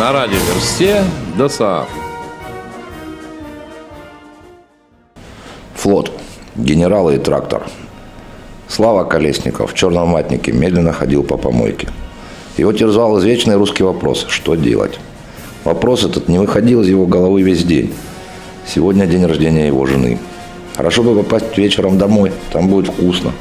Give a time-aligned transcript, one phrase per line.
[0.00, 1.04] На радиоверсте
[1.36, 1.86] ДОСААФ.
[5.74, 6.10] Флот.
[6.56, 7.66] Генералы и трактор.
[8.66, 11.88] Слава Колесников в черном матнике медленно ходил по помойке.
[12.56, 14.98] Его терзал извечный русский вопрос– что делать?
[15.64, 17.92] Вопрос этот не выходил из его головы весь день.
[18.66, 20.18] Сегодня день рождения его жены.
[20.78, 23.32] Хорошо бы попасть вечером домой, там будет вкусно.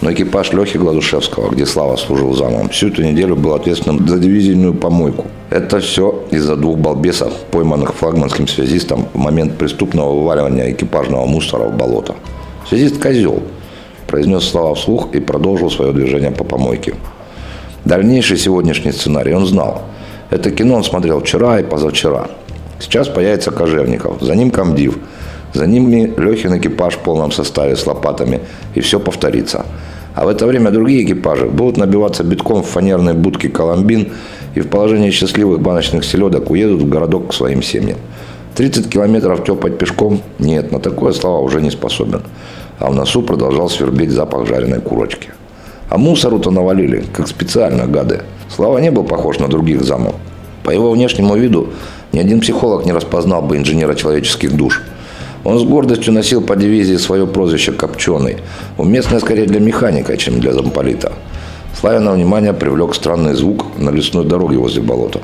[0.00, 4.72] Но экипаж Лехи Гладушевского, где Слава служил замом, всю эту неделю был ответственным за дивизийную
[4.72, 5.26] помойку.
[5.50, 11.76] Это все из-за двух балбесов, пойманных флагманским связистом в момент преступного вываливания экипажного мусора в
[11.76, 12.14] болото.
[12.66, 13.42] Связист– козел,
[14.06, 16.94] произнес Слава вслух и продолжил свое движение по помойке.
[17.84, 19.82] Дальнейший сегодняшний сценарий он знал.
[20.30, 22.28] Это кино он смотрел вчера и позавчера.
[22.78, 24.98] Сейчас появится Кожевников, за ним комдив,
[25.52, 28.40] за ними Лехин экипаж в полном составе с лопатами,
[28.74, 29.64] и все повторится.
[30.14, 34.12] А в это время другие экипажи будут набиваться битком в фанерной будке «Коломбин»
[34.54, 37.98] и в положении счастливых баночных селедок уедут в городок к своим семьям.
[38.56, 40.20] 30 километров тепать пешком?
[40.38, 42.22] Нет, на такое слова уже не способен.
[42.78, 45.30] А в носу продолжал свербеть запах жареной курочки.
[45.88, 48.22] А мусору-то навалили, как специально, гады.
[48.48, 50.14] Слава не был похож на других замов.
[50.64, 51.68] По его внешнему виду
[52.12, 54.82] ни один психолог не распознал бы инженера человеческих душ.
[55.44, 58.36] Он с гордостью носил по дивизии свое прозвище «Копченый»,
[58.76, 61.12] уместное скорее для механика, чем для замполита.
[61.80, 65.20] Славина внимание привлек странный звук на лесной дороге возле болота.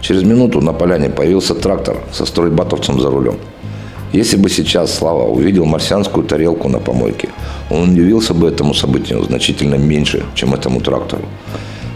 [0.00, 3.36] Через минуту на поляне появился трактор со стройбатовцем за рулем.
[4.12, 7.28] Если бы сейчас Слава увидел марсианскую тарелку на помойке,
[7.70, 11.22] он удивился бы этому событию значительно меньше, чем этому трактору.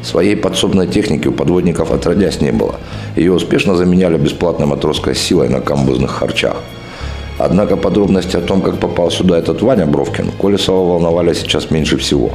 [0.02, 2.76] Своей подсобной техники у подводников отродясь не было.
[3.16, 6.56] Ее успешно заменяли бесплатной матросской силой на камбузных харчах.
[7.38, 12.30] Однако подробности о том, как попал сюда этот Ваня Бровкин, Колесова волновали сейчас меньше всего.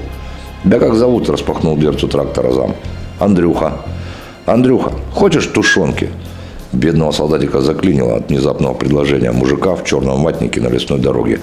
[0.63, 2.75] «Да как зовут?»– распахнул дверцу трактора зам.
[3.19, 3.73] «Андрюха».
[4.45, 6.09] «Андрюха, хочешь тушенки?»
[6.71, 11.39] Бедного солдатика заклинило от внезапного предложения мужика в черном ватнике на лесной дороге.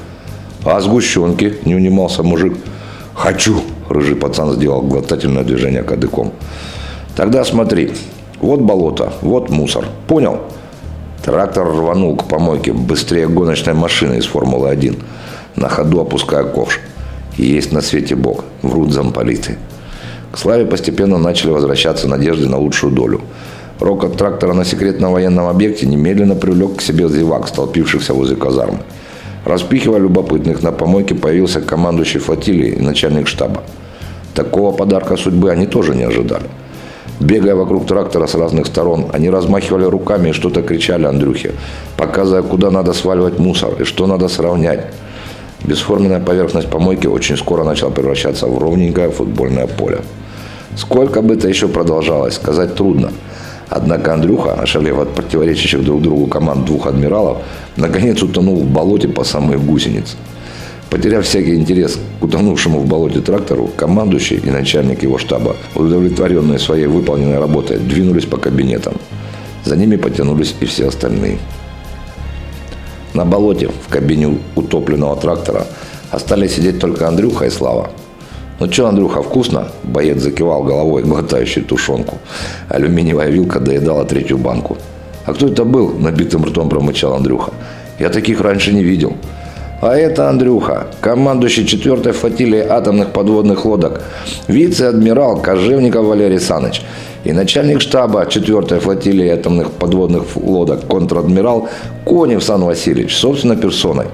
[0.64, 2.56] «А сгущенки?»– не унимался мужик.
[3.14, 6.32] «Хочу!»– рыжий пацан сделал глотательное движение кадыком.
[7.16, 7.92] «Тогда смотри.
[8.40, 9.84] Вот болото, вот мусор.
[10.06, 10.40] Понял?»
[11.24, 14.98] Трактор рванул к помойке быстрее гоночной машины из Формулы-1,
[15.56, 16.80] на ходу опуская ковш.
[17.36, 19.58] Есть на свете Бог, врут замполиты.
[20.32, 23.20] К Славе постепенно начали возвращаться надежды на лучшую долю.
[23.80, 28.80] Рокот трактора на секретном военном объекте немедленно привлек к себе зевак, столпившихся возле казармы.
[29.44, 33.62] Распихивая любопытных, на помойке появился командующий флотилией и начальник штаба.
[34.34, 36.44] Такого подарка судьбы они тоже не ожидали.
[37.20, 41.52] Бегая вокруг трактора с разных сторон, они размахивали руками и что-то кричали Андрюхе,
[41.96, 44.86] показывая, куда надо сваливать мусор и что надо сравнять.
[45.64, 49.98] Бесформенная поверхность помойки очень скоро начала превращаться в ровненькое футбольное поле.
[50.76, 53.10] Сколько бы это еще продолжалось, сказать трудно.
[53.68, 57.38] Однако Андрюха, ошалев от противоречащих друг другу команд двух адмиралов,
[57.76, 60.16] наконец утонул в болоте по самые гусеницы.
[60.90, 66.86] Потеряв всякий интерес к утонувшему в болоте трактору, командующий и начальник его штаба, удовлетворенные своей
[66.86, 68.94] выполненной работой, двинулись по кабинетам.
[69.64, 71.38] За ними потянулись и все остальные.
[73.12, 75.66] На болоте, в кабине утопленного трактора,
[76.10, 77.90] остались сидеть только Андрюха и Слава.
[78.60, 82.18] «Ну что, Андрюха, вкусно?» Боец закивал головой, глотающий тушенку.
[82.68, 84.78] Алюминиевая вилка доедала третью банку.
[85.26, 87.52] «А кто это был?»– набитым ртом промычал Андрюха.
[87.98, 89.16] «Я таких раньше не видел».
[89.80, 94.02] А это Андрюха, командующий 4-й флотилией атомных подводных лодок,
[94.48, 96.82] вице-адмирал Кожевников Валерий Саныч
[97.22, 101.68] и начальник штаба 4-й флотилии атомных подводных лодок контр-адмирал
[102.04, 104.06] Конев Сан Васильевич, собственной персоной.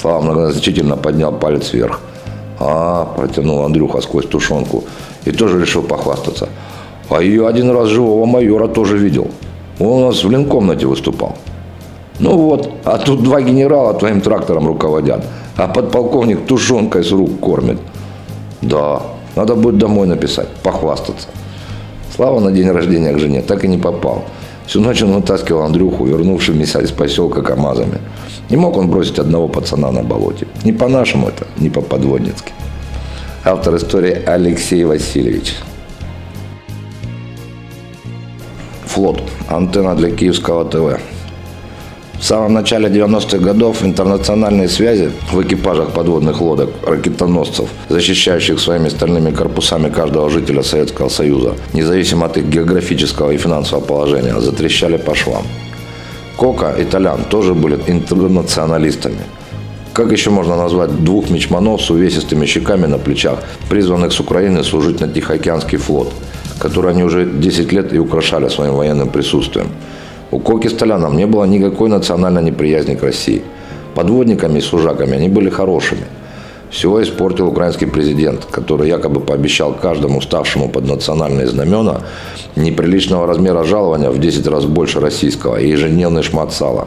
[0.00, 2.00] Слава многозначительно поднял палец вверх.
[2.60, 4.84] «А,— протянул Андрюха сквозь тушенку
[5.24, 6.48] и тоже решил похвастаться.
[7.08, 9.28] А ее один раз живого майора тоже видел.
[9.80, 11.36] Он у нас в линкомнате выступал.
[12.20, 15.24] Ну вот, а тут два генерала твоим трактором руководят,
[15.56, 17.78] а подполковник тушенкой с рук кормит.
[18.60, 19.02] Да,
[19.36, 21.28] надо будет домой написать, похвастаться.
[22.14, 24.24] Слава на день рождения к жене так и не попал.
[24.66, 27.98] Всю ночь он вытаскивал Андрюху, вернувшимися из поселка КАМАЗами.
[28.50, 30.46] Не мог он бросить одного пацана на болоте.
[30.64, 32.52] Не по-нашему это, не по-подводницки.
[33.44, 35.54] Автор истории Алексей Васильевич.
[38.84, 39.22] Флот.
[39.48, 41.00] Антенна для Киевского ТВ.
[42.20, 49.30] В самом начале 90-х годов интернациональные связи в экипажах подводных лодок ракетоносцев, защищающих своими стальными
[49.30, 55.44] корпусами каждого жителя Советского Союза, независимо от их географического и финансового положения, затрещали по швам.
[56.36, 59.22] Кока и Толян тоже были интернационалистами.
[59.94, 63.38] Как еще можно назвать двух мечманов с увесистыми щеками на плечах,
[63.70, 66.12] призванных с Украины служить на Тихоокеанский флот?
[66.60, 69.68] который они уже 10 лет и украшали своим военным присутствием.
[70.32, 73.42] У Коки с Толянам не было никакой национальной неприязни к России.
[73.94, 76.04] Подводниками и служаками они были хорошими.
[76.70, 82.02] Всего испортил украинский президент, который якобы пообещал каждому ставшему под национальные знамена
[82.54, 86.86] неприличного размера жалования в 10 раз больше российского и ежедневный шмат сала.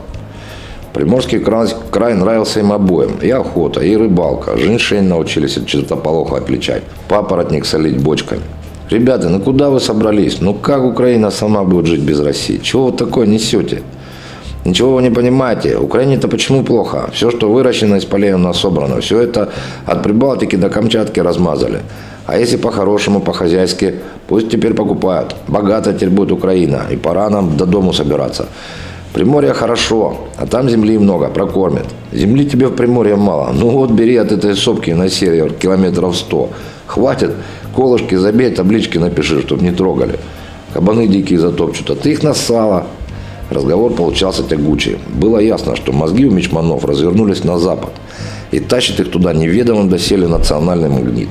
[0.93, 3.17] Приморский край, край нравился им обоим.
[3.21, 4.55] И охота, и рыбалка.
[4.57, 6.83] Женьшень научились от чертополоха отличать.
[7.09, 8.43] Папоротник солить бочками.
[8.89, 10.41] Ребята, ну куда вы собрались?
[10.41, 12.59] Ну как Украина сама будет жить без России?
[12.61, 13.81] Чего вы такое несете?
[14.65, 15.77] Ничего вы не понимаете.
[15.77, 17.09] Украине-то почему плохо?
[17.13, 19.49] Все, что выращено из полей у нас собрано, все это
[19.85, 21.81] от Прибалтики до Камчатки размазали.
[22.25, 23.95] А если по-хорошему, по-хозяйски,
[24.27, 25.35] пусть теперь покупают.
[25.47, 28.47] Богата теперь будет Украина, и пора нам до дому собираться.
[29.13, 31.85] Приморье хорошо, а там земли много, прокормят.
[32.13, 33.51] Земли тебе в Приморье мало.
[33.53, 36.49] Ну вот бери от этой сопки на север километров сто.
[36.87, 37.31] Хватит,
[37.75, 40.19] колышки забей, таблички напиши, чтобы не трогали.
[40.73, 42.87] Кабаны дикие затопчут, а ты их на сало.
[43.49, 44.97] Разговор получался тягучий.
[45.13, 47.91] Было ясно, что мозги у мечманов развернулись на запад
[48.51, 51.29] и тащит их туда неведомым доселе национальный магнит.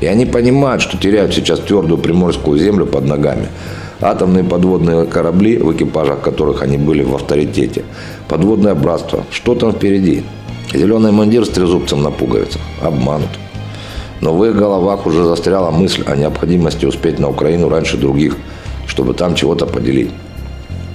[0.00, 3.48] И они понимают, что теряют сейчас твердую приморскую землю под ногами.
[4.00, 7.84] Атомные подводные корабли, в экипажах которых они были в авторитете.
[8.28, 9.24] Подводное братство.
[9.30, 10.22] Что там впереди?
[10.72, 12.62] Зеленый мундир с трезубцем на пуговицах.
[12.80, 13.28] Обманут.
[14.20, 18.36] Но в их головах уже застряла мысль о необходимости успеть на Украину раньше других,
[18.86, 20.10] чтобы там чего-то поделить.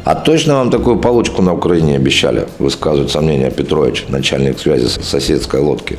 [0.04, 5.62] А точно вам такую получку на Украине обещали, высказывает сомнения Петрович, начальник связи с соседской
[5.62, 5.98] лодки.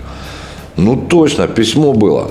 [0.76, 2.30] Ну точно, письмо было.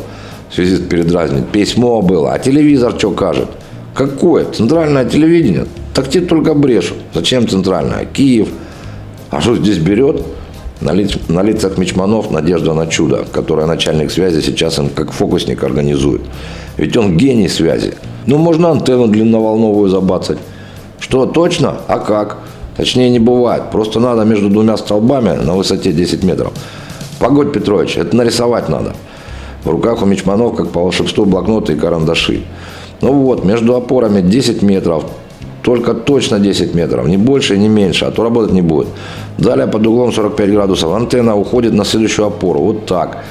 [0.51, 1.49] Связист передразнит.
[1.49, 2.33] Письмо было.
[2.33, 3.49] А телевизор что кажет?
[3.93, 4.45] Какое?
[4.45, 5.65] Центральное телевидение?
[5.93, 6.97] Так те только брешут.
[7.13, 8.05] Зачем центральное?
[8.05, 8.47] Киев.
[9.31, 10.21] А что здесь берет?
[10.81, 15.63] На, лиц, на лицах мечманов надежда на чудо, которое начальник связи сейчас им как фокусник
[15.63, 16.21] организует.
[16.77, 17.93] Ведь он гений связи.
[18.25, 20.37] Ну, можно антенну длинноволновую забацать.
[20.99, 21.77] Что, точно?
[21.87, 22.37] А как?
[22.75, 23.71] Точнее не бывает.
[23.71, 26.51] Просто надо между двумя столбами на высоте 10 метров.
[27.19, 28.93] Погодь, Петрович, это нарисовать надо.
[29.63, 32.43] В руках у мечманов, как по волшебству, блокноты и карандаши.
[33.01, 35.05] Ну вот, между опорами 10 метров.
[35.65, 37.07] Только точно 10 метров.
[37.07, 38.87] Не больше не меньше, а то работать не будет.
[39.39, 42.59] Далее под углом 45 градусов антенна уходит на следующую опору.
[42.59, 43.23] Вот так.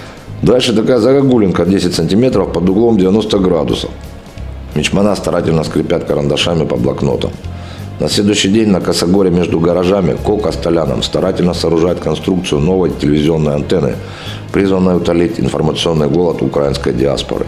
[0.43, 3.91] Дальше такая загогулинка 10 сантиметров под углом 90 градусов.
[4.75, 7.31] Мечмана старательно скрипят карандашами по блокнотам.
[8.01, 10.59] На следующий день на Косогоре между гаражами Кока с
[11.03, 13.95] старательно сооружает конструкцию новой телевизионной антенны,
[14.53, 17.47] призванной утолить информационный голод украинской диаспоры.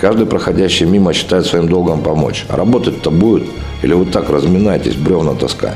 [0.00, 2.44] Каждый проходящий мимо считает своим долгом помочь.
[2.48, 3.44] А работать-то будет?
[3.82, 5.74] Или вы так разминаетесь, бревна таская?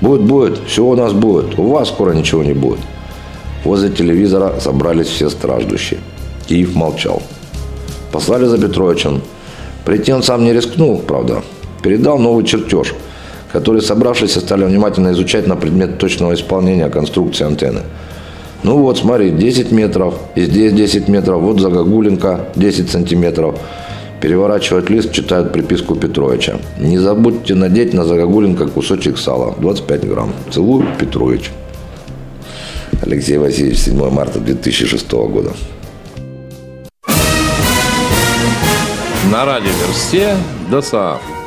[0.00, 1.58] Будет, будет, все у нас будет.
[1.58, 2.80] У вас скоро ничего не будет.
[3.64, 6.00] Возле телевизора собрались все страждущие.
[6.48, 7.22] Киев молчал.
[8.12, 9.22] Послали за Петровичем.
[9.84, 11.42] Прийти он сам не рискнул, правда.
[11.82, 12.94] Передал новый чертеж–
[13.52, 17.82] которые собравшиеся стали внимательно изучать на предмет точного исполнения конструкции антенны.
[18.62, 23.58] Ну вот, смотри, 10 метров, и здесь 10 метров, вот загогулинка 10 сантиметров.
[24.20, 26.58] Переворачивают лист, читают приписку Петровича.
[26.78, 30.32] Не забудьте надеть на загогулинка кусочек сала, 25 грамм.
[30.52, 31.50] Целую, Петрович.
[33.02, 35.52] Алексей Васильевич, 7 марта 2006 года.
[39.32, 40.36] На радиоверсте
[40.70, 41.39] ДОСААФ.